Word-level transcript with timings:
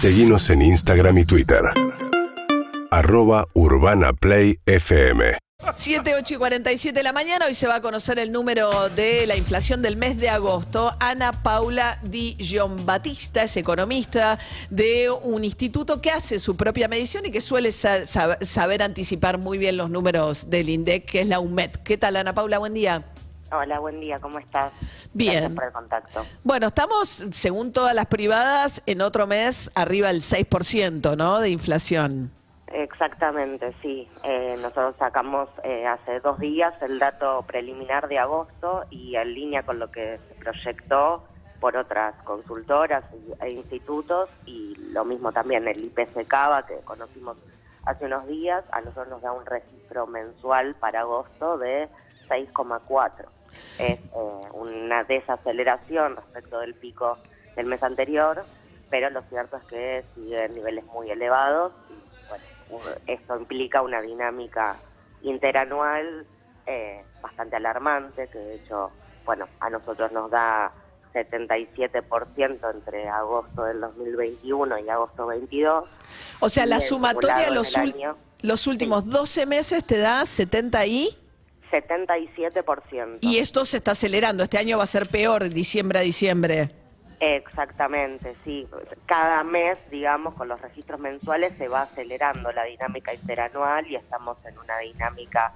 Seguimos 0.00 0.48
en 0.50 0.62
Instagram 0.62 1.18
y 1.18 1.24
Twitter. 1.24 1.60
Arroba 2.90 3.46
Urbana 3.54 4.12
Play 4.12 4.58
FM. 4.66 5.36
7, 5.76 6.14
8 6.14 6.34
y 6.34 6.36
47 6.36 6.96
de 6.96 7.02
la 7.02 7.12
mañana, 7.12 7.46
hoy 7.46 7.54
se 7.54 7.66
va 7.66 7.76
a 7.76 7.80
conocer 7.80 8.18
el 8.20 8.30
número 8.30 8.88
de 8.90 9.26
la 9.26 9.34
inflación 9.36 9.82
del 9.82 9.96
mes 9.96 10.16
de 10.18 10.28
agosto. 10.28 10.94
Ana 11.00 11.32
Paula 11.32 11.98
Di 12.04 12.36
Batista 12.84 13.42
es 13.42 13.56
economista 13.56 14.38
de 14.70 15.10
un 15.10 15.42
instituto 15.44 16.00
que 16.00 16.12
hace 16.12 16.38
su 16.38 16.56
propia 16.56 16.86
medición 16.86 17.26
y 17.26 17.30
que 17.32 17.40
suele 17.40 17.72
sa- 17.72 18.02
sab- 18.02 18.40
saber 18.44 18.82
anticipar 18.84 19.38
muy 19.38 19.58
bien 19.58 19.76
los 19.76 19.90
números 19.90 20.48
del 20.48 20.68
INDEC, 20.68 21.06
que 21.06 21.20
es 21.22 21.26
la 21.26 21.40
UMED. 21.40 21.70
¿Qué 21.84 21.98
tal, 21.98 22.14
Ana 22.16 22.34
Paula? 22.34 22.58
Buen 22.58 22.74
día. 22.74 23.04
Hola, 23.50 23.78
buen 23.78 24.00
día, 24.00 24.20
¿cómo 24.20 24.38
estás? 24.38 24.72
Bien. 25.14 25.32
Gracias 25.32 25.52
por 25.54 25.64
el 25.64 25.72
contacto. 25.72 26.26
Bueno, 26.44 26.66
estamos, 26.66 27.08
según 27.32 27.72
todas 27.72 27.94
las 27.94 28.06
privadas, 28.06 28.82
en 28.84 29.00
otro 29.00 29.26
mes 29.26 29.70
arriba 29.74 30.08
del 30.08 30.20
6%, 30.20 31.16
¿no? 31.16 31.40
De 31.40 31.48
inflación. 31.48 32.30
Exactamente, 32.66 33.74
sí. 33.80 34.06
Eh, 34.24 34.56
nosotros 34.60 34.94
sacamos 34.98 35.48
eh, 35.64 35.86
hace 35.86 36.20
dos 36.20 36.38
días 36.38 36.74
el 36.82 36.98
dato 36.98 37.42
preliminar 37.46 38.08
de 38.08 38.18
agosto 38.18 38.84
y 38.90 39.16
en 39.16 39.32
línea 39.32 39.62
con 39.62 39.78
lo 39.78 39.88
que 39.88 40.20
se 40.28 40.34
proyectó 40.34 41.24
por 41.60 41.76
otras 41.76 42.14
consultoras 42.24 43.02
e 43.40 43.50
institutos 43.50 44.28
y 44.44 44.74
lo 44.92 45.04
mismo 45.06 45.32
también 45.32 45.66
el 45.66 45.86
IPC 45.86 46.26
Cava 46.28 46.66
que 46.66 46.76
conocimos 46.84 47.38
hace 47.86 48.04
unos 48.04 48.26
días, 48.26 48.64
a 48.70 48.80
nosotros 48.82 49.08
nos 49.08 49.22
da 49.22 49.32
un 49.32 49.46
registro 49.46 50.06
mensual 50.06 50.74
para 50.74 51.00
agosto 51.00 51.56
de 51.56 51.88
6,4. 52.28 53.26
Es 53.78 53.98
eh, 53.98 54.00
una 54.52 55.04
desaceleración 55.04 56.16
respecto 56.16 56.60
del 56.60 56.74
pico 56.74 57.18
del 57.56 57.66
mes 57.66 57.82
anterior, 57.82 58.44
pero 58.90 59.10
lo 59.10 59.22
cierto 59.22 59.56
es 59.56 59.64
que 59.64 60.04
sigue 60.14 60.44
en 60.44 60.54
niveles 60.54 60.84
muy 60.86 61.10
elevados 61.10 61.72
y 61.90 62.28
bueno, 62.28 62.90
esto 63.06 63.36
implica 63.38 63.82
una 63.82 64.00
dinámica 64.00 64.76
interanual 65.22 66.26
eh, 66.66 67.02
bastante 67.22 67.56
alarmante, 67.56 68.28
que 68.28 68.38
de 68.38 68.54
hecho, 68.56 68.90
bueno, 69.24 69.46
a 69.60 69.70
nosotros 69.70 70.12
nos 70.12 70.30
da 70.30 70.72
77% 71.14 72.70
entre 72.70 73.08
agosto 73.08 73.64
del 73.64 73.80
2021 73.80 74.78
y 74.78 74.88
agosto 74.88 75.26
22. 75.26 75.88
O 76.40 76.48
sea, 76.48 76.66
la 76.66 76.80
sumatoria 76.80 77.50
los, 77.50 77.72
los 78.42 78.66
últimos 78.66 79.06
12 79.06 79.46
meses 79.46 79.84
te 79.84 79.98
da 79.98 80.24
70 80.24 80.86
y... 80.86 81.18
77%. 81.70 83.18
Y 83.20 83.38
esto 83.38 83.64
se 83.64 83.78
está 83.78 83.92
acelerando. 83.92 84.42
Este 84.42 84.58
año 84.58 84.78
va 84.78 84.84
a 84.84 84.88
ser 84.88 85.08
peor, 85.08 85.48
diciembre 85.48 85.98
a 85.98 86.02
diciembre. 86.02 86.70
Exactamente, 87.20 88.34
sí. 88.44 88.68
Cada 89.06 89.42
mes, 89.42 89.78
digamos, 89.90 90.34
con 90.34 90.48
los 90.48 90.60
registros 90.60 91.00
mensuales 91.00 91.52
se 91.58 91.66
va 91.66 91.82
acelerando 91.82 92.52
la 92.52 92.64
dinámica 92.64 93.12
interanual 93.12 93.86
y 93.88 93.96
estamos 93.96 94.38
en 94.46 94.56
una 94.58 94.78
dinámica 94.78 95.52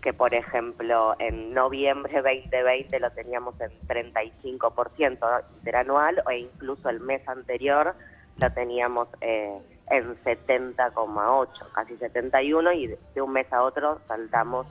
que, 0.00 0.12
por 0.12 0.34
ejemplo, 0.34 1.14
en 1.18 1.52
noviembre 1.52 2.22
2020 2.22 2.98
lo 2.98 3.10
teníamos 3.10 3.54
en 3.60 3.70
35% 3.86 5.42
interanual 5.58 6.22
e 6.30 6.38
incluso 6.38 6.88
el 6.88 7.00
mes 7.00 7.26
anterior 7.28 7.94
lo 8.38 8.52
teníamos 8.52 9.08
eh, 9.20 9.58
en 9.90 10.16
70,8, 10.24 11.48
casi 11.72 11.96
71 11.98 12.72
y 12.72 12.86
de 12.86 13.22
un 13.22 13.32
mes 13.32 13.52
a 13.52 13.62
otro 13.62 14.00
saltamos 14.08 14.66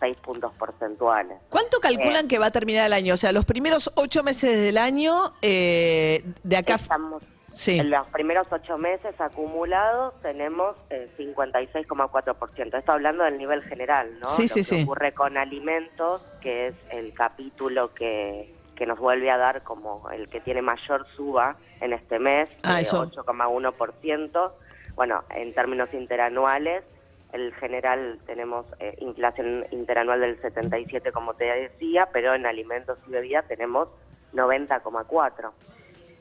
6 0.00 0.18
puntos 0.20 0.52
porcentuales. 0.54 1.38
¿Cuánto 1.48 1.80
calculan 1.80 2.24
Eh. 2.26 2.28
que 2.28 2.38
va 2.38 2.46
a 2.46 2.50
terminar 2.50 2.86
el 2.86 2.92
año? 2.92 3.14
O 3.14 3.16
sea, 3.16 3.32
los 3.32 3.44
primeros 3.44 3.90
ocho 3.96 4.22
meses 4.22 4.60
del 4.60 4.78
año, 4.78 5.32
eh, 5.42 6.24
de 6.42 6.56
acá... 6.56 6.74
Estamos 6.76 7.22
Sí. 7.54 7.76
en 7.80 7.90
los 7.90 8.06
primeros 8.08 8.46
ocho 8.52 8.78
meses 8.78 9.20
acumulados 9.20 10.14
tenemos 10.22 10.76
eh, 10.90 11.10
56,4%. 11.18 12.78
Esto 12.78 12.92
hablando 12.92 13.24
del 13.24 13.36
nivel 13.36 13.62
general, 13.64 14.16
¿no? 14.20 14.28
Sí, 14.28 14.42
Lo 14.42 14.48
sí, 14.48 14.60
que 14.60 14.64
sí. 14.64 14.82
ocurre 14.84 15.12
con 15.12 15.36
alimentos, 15.36 16.22
que 16.40 16.68
es 16.68 16.74
el 16.90 17.12
capítulo 17.14 17.92
que, 17.94 18.54
que 18.76 18.86
nos 18.86 19.00
vuelve 19.00 19.30
a 19.32 19.38
dar 19.38 19.62
como 19.64 20.08
el 20.10 20.28
que 20.28 20.40
tiene 20.40 20.62
mayor 20.62 21.04
suba 21.16 21.56
en 21.80 21.92
este 21.94 22.20
mes, 22.20 22.48
Ah, 22.62 22.76
de 22.76 22.82
eso. 22.82 23.02
8,1%. 23.02 24.52
Bueno, 24.94 25.20
en 25.30 25.52
términos 25.52 25.92
interanuales, 25.94 26.84
el 27.32 27.52
general 27.54 28.18
tenemos 28.26 28.66
eh, 28.80 28.96
inflación 29.00 29.66
interanual 29.70 30.20
del 30.20 30.40
77, 30.40 31.12
como 31.12 31.34
te 31.34 31.44
decía, 31.44 32.08
pero 32.12 32.34
en 32.34 32.46
alimentos 32.46 32.98
y 33.06 33.10
bebidas 33.10 33.46
tenemos 33.48 33.88
90,4. 34.34 35.50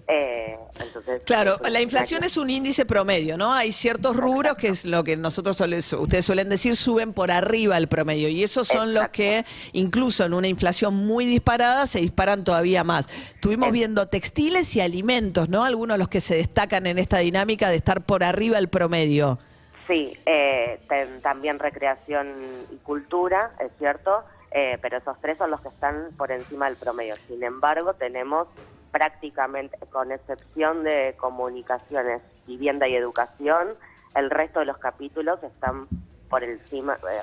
Eh, 0.09 0.57
entonces, 0.81 1.21
Claro, 1.25 1.57
la 1.69 1.81
inflación 1.81 2.23
es 2.23 2.37
un 2.37 2.49
índice 2.49 2.85
promedio, 2.85 3.35
¿no? 3.37 3.51
Hay 3.53 3.73
ciertos 3.73 4.15
rubros 4.15 4.55
que 4.55 4.69
es 4.69 4.85
lo 4.85 5.03
que 5.03 5.17
nosotros 5.17 5.59
ustedes 5.59 6.25
suelen 6.25 6.47
decir 6.47 6.77
suben 6.77 7.11
por 7.11 7.29
arriba 7.29 7.77
el 7.77 7.89
promedio 7.89 8.29
y 8.29 8.41
esos 8.41 8.69
son 8.69 8.93
los 8.93 9.09
que 9.09 9.43
incluso 9.73 10.23
en 10.23 10.33
una 10.33 10.47
inflación 10.47 10.93
muy 10.95 11.25
disparada 11.25 11.85
se 11.87 11.99
disparan 11.99 12.45
todavía 12.45 12.85
más. 12.85 13.09
Estuvimos 13.35 13.67
Es- 13.67 13.73
viendo 13.73 14.07
textiles 14.07 14.73
y 14.77 14.81
alimentos, 14.81 15.49
¿no? 15.49 15.65
Algunos 15.65 15.95
de 15.95 15.99
los 15.99 16.07
que 16.07 16.21
se 16.21 16.37
destacan 16.37 16.87
en 16.87 16.99
esta 16.99 17.17
dinámica 17.17 17.69
de 17.69 17.75
estar 17.75 18.01
por 18.01 18.23
arriba 18.23 18.57
el 18.59 18.69
promedio. 18.69 19.39
Sí, 19.87 20.13
eh, 20.25 20.81
ten- 20.89 21.21
también 21.21 21.59
recreación 21.59 22.65
y 22.69 22.79
cultura, 22.79 23.53
es 23.59 23.71
cierto, 23.77 24.25
eh, 24.51 24.77
pero 24.81 24.97
esos 24.97 25.19
tres 25.21 25.37
son 25.37 25.51
los 25.51 25.61
que 25.61 25.69
están 25.69 26.13
por 26.17 26.31
encima 26.31 26.65
del 26.67 26.77
promedio. 26.77 27.17
Sin 27.27 27.43
embargo, 27.43 27.93
tenemos 27.95 28.47
prácticamente, 28.91 29.77
con 29.91 30.11
excepción 30.11 30.83
de 30.83 31.15
comunicaciones, 31.19 32.21
vivienda 32.45 32.87
y 32.87 32.95
educación, 32.95 33.77
el 34.15 34.29
resto 34.29 34.59
de 34.59 34.65
los 34.65 34.77
capítulos 34.77 35.41
están 35.43 35.87
por 36.29 36.43
encima 36.43 36.99
eh, 37.09 37.21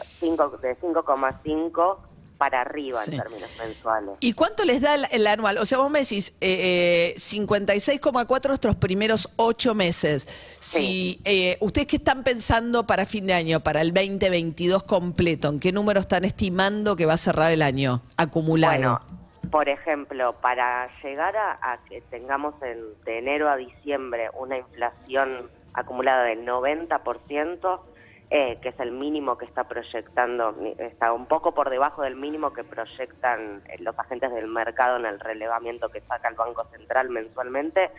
de 0.63 0.77
5,5 0.81 1.99
para 2.45 2.61
arriba 2.61 3.01
Sí. 3.01 3.13
en 3.13 3.23
términos 3.23 3.51
mensuales. 3.59 4.11
¿Y 4.21 4.35
cuánto 4.35 4.65
les 4.67 4.83
da 4.83 4.95
el, 4.97 5.07
el 5.11 5.27
anual? 5.27 5.57
O 5.57 5.65
sea, 5.65 5.79
vos 5.79 5.91
me 5.91 6.01
decís 6.01 6.35
eh, 6.43 7.15
eh, 7.17 7.19
56,4 7.19 8.49
nuestros 8.49 8.77
primeros 8.77 9.31
ocho 9.37 9.75
meses. 9.75 10.29
Si 10.61 11.21
eh, 11.25 11.57
¿Ustedes 11.61 11.87
qué 11.87 11.97
están 11.97 12.23
pensando 12.23 12.87
para 12.87 13.07
fin 13.07 13.27
de 13.27 13.33
año, 13.33 13.61
para 13.61 13.81
el 13.81 13.95
2022 13.95 14.83
completo? 14.83 15.49
¿En 15.49 15.59
qué 15.59 15.73
número 15.73 16.01
están 16.01 16.27
estimando 16.27 16.97
que 16.97 17.07
va 17.07 17.15
a 17.15 17.17
cerrar 17.17 17.51
el 17.51 17.63
año 17.63 18.03
acumulado? 18.19 18.75
Bueno, 18.75 19.01
por 19.51 19.71
ejemplo, 19.71 20.35
para 20.43 20.91
llegar 21.03 21.35
a, 21.37 21.53
a 21.63 21.79
que 21.89 22.03
tengamos 22.11 22.55
en, 22.63 22.79
de 23.07 23.19
enero 23.21 23.49
a 23.49 23.57
diciembre 23.57 24.29
una 24.39 24.59
inflación 24.59 25.49
acumulada 25.73 26.25
del 26.25 26.45
90%, 26.47 27.81
eh, 28.31 28.59
que 28.63 28.71
es 28.71 28.81
el 28.81 28.91
mínimo 28.93 29.37
que 29.39 29.45
está 29.45 29.65
proyectando, 29.65 30.57
está 30.79 31.13
un 31.13 31.27
poco 31.27 31.53
por 31.55 31.71
debajo 31.71 32.03
del 32.03 32.17
mínimo 32.17 32.53
que 32.53 32.65
proyectan 32.65 33.63
eh, 33.69 33.77
los 33.81 33.97
agentes 33.99 34.33
del 34.33 34.47
mercado 34.49 34.97
en 34.97 35.07
el 35.07 35.21
relevamiento 35.21 35.89
que 35.91 36.01
saca 36.01 36.29
el 36.29 36.35
Banco 36.35 36.65
Central 36.73 37.11
mensualmente, 37.11 37.91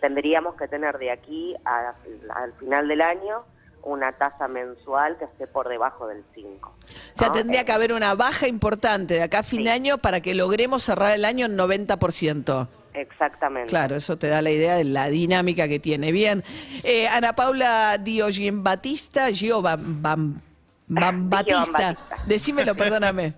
tendríamos 0.00 0.56
que 0.56 0.68
tener 0.68 0.98
de 0.98 1.10
aquí 1.10 1.54
a- 1.64 1.94
al 2.34 2.52
final 2.54 2.88
del 2.88 3.00
año 3.02 3.44
una 3.82 4.12
tasa 4.12 4.48
mensual 4.48 5.16
que 5.18 5.24
esté 5.24 5.46
por 5.46 5.68
debajo 5.68 6.06
del 6.08 6.24
5. 6.34 6.74
o 7.14 7.16
sea, 7.18 7.28
¿no? 7.28 7.34
tendría 7.34 7.60
Eh, 7.60 7.64
que 7.64 7.72
haber 7.72 7.92
una 7.92 8.14
baja 8.14 8.46
importante 8.48 9.14
de 9.14 9.22
acá 9.22 9.38
a 9.40 9.42
fin 9.42 9.60
Sí. 9.60 9.64
de 9.64 9.70
año 9.70 9.98
para 9.98 10.20
que 10.20 10.34
logremos 10.34 10.82
cerrar 10.82 11.12
el 11.12 11.24
año 11.24 11.46
en 11.46 11.56
90%. 11.56 12.68
Exactamente. 13.00 13.68
Claro, 13.70 13.96
eso 13.96 14.16
te 14.18 14.28
da 14.28 14.42
la 14.42 14.50
idea 14.50 14.76
de 14.76 14.84
la 14.84 15.08
dinámica 15.08 15.68
que 15.68 15.78
tiene. 15.78 16.12
Bien, 16.12 16.42
Eh, 16.82 17.06
Ana 17.08 17.34
Paula 17.34 17.98
Dio 17.98 18.30
Batista, 18.62 19.30
Gio 19.32 19.62
Bam, 19.62 20.02
Bam- 20.02 20.40
Bam 20.88 21.30
Batista. 21.30 21.70
Batista. 21.72 22.16
Decímelo, 22.26 22.74
perdóname. 22.74 23.34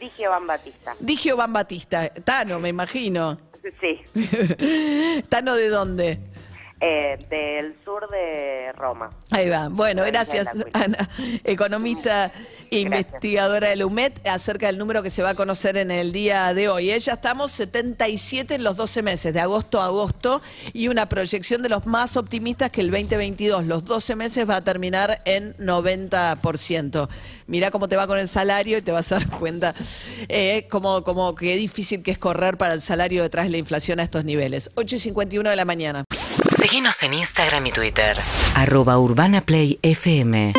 Dije 0.00 0.26
Van 0.28 0.46
Batista. 0.46 0.94
Digio 0.98 1.36
Batista. 1.52 2.08
Tano, 2.08 2.58
me 2.58 2.68
imagino. 2.68 3.38
Sí, 3.80 4.00
¿Tano 5.28 5.54
de 5.54 5.68
dónde? 5.68 6.18
Eh, 6.84 7.16
del 7.30 7.76
sur 7.84 8.10
de 8.10 8.72
Roma. 8.72 9.10
Ahí 9.30 9.48
va. 9.48 9.68
Bueno, 9.68 10.02
de 10.02 10.10
gracias, 10.10 10.48
La. 10.52 10.64
Ana, 10.72 11.08
economista 11.44 12.32
e 12.72 12.80
investigadora 12.80 13.68
del 13.68 13.84
UMED, 13.84 14.14
acerca 14.26 14.66
del 14.66 14.78
número 14.78 15.00
que 15.00 15.08
se 15.08 15.22
va 15.22 15.30
a 15.30 15.34
conocer 15.36 15.76
en 15.76 15.92
el 15.92 16.10
día 16.10 16.52
de 16.54 16.68
hoy. 16.68 16.90
¿eh? 16.90 16.98
Ya 16.98 17.12
estamos 17.12 17.52
77 17.52 18.56
en 18.56 18.64
los 18.64 18.76
12 18.76 19.02
meses, 19.04 19.32
de 19.32 19.38
agosto 19.38 19.80
a 19.80 19.84
agosto, 19.84 20.42
y 20.72 20.88
una 20.88 21.08
proyección 21.08 21.62
de 21.62 21.68
los 21.68 21.86
más 21.86 22.16
optimistas 22.16 22.72
que 22.72 22.80
el 22.80 22.90
2022, 22.90 23.64
los 23.66 23.84
12 23.84 24.16
meses, 24.16 24.50
va 24.50 24.56
a 24.56 24.64
terminar 24.64 25.22
en 25.24 25.56
90%. 25.58 27.08
Mirá 27.46 27.70
cómo 27.70 27.88
te 27.88 27.96
va 27.96 28.08
con 28.08 28.18
el 28.18 28.26
salario 28.26 28.78
y 28.78 28.82
te 28.82 28.90
vas 28.90 29.12
a 29.12 29.20
dar 29.20 29.30
cuenta 29.30 29.72
eh, 30.28 30.66
como, 30.68 31.04
como 31.04 31.36
qué 31.36 31.56
difícil 31.56 32.02
que 32.02 32.10
es 32.10 32.18
correr 32.18 32.56
para 32.56 32.74
el 32.74 32.80
salario 32.80 33.22
detrás 33.22 33.44
de 33.44 33.52
la 33.52 33.58
inflación 33.58 34.00
a 34.00 34.02
estos 34.02 34.24
niveles. 34.24 34.70
8 34.74 34.96
y 34.96 34.98
51 34.98 35.48
de 35.48 35.56
la 35.56 35.64
mañana. 35.64 36.04
Síguenos 36.72 37.02
en 37.02 37.12
Instagram 37.12 37.66
y 37.66 37.70
Twitter. 37.70 38.16
arroba 38.54 38.98
Urbana 38.98 39.42
Play 39.42 39.78
FM 39.82 40.54